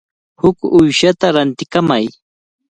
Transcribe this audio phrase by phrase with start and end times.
[0.41, 2.05] Huk uyshata rantikamay.